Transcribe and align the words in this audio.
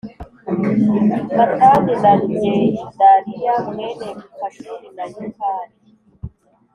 Matani 1.07 1.95
na 2.03 2.11
Gedaliya 2.25 3.53
mwene 3.69 4.07
Pashuri 4.39 4.87
na 4.97 5.03
Yukali 5.13 5.75